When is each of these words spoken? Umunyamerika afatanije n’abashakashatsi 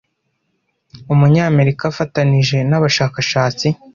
Umunyamerika 1.13 1.83
afatanije 1.91 2.57
n’abashakashatsi 2.69 3.67